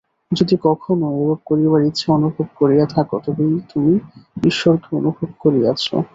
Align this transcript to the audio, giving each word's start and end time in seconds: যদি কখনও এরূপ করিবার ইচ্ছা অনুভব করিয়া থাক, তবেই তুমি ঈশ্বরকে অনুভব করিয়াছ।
যদি 0.31 0.55
কখনও 0.63 1.07
এরূপ 1.15 1.39
করিবার 1.49 1.81
ইচ্ছা 1.89 2.07
অনুভব 2.17 2.47
করিয়া 2.59 2.85
থাক, 2.93 3.07
তবেই 3.25 3.55
তুমি 3.71 3.93
ঈশ্বরকে 4.43 4.89
অনুভব 4.99 5.29
করিয়াছ। 5.43 5.83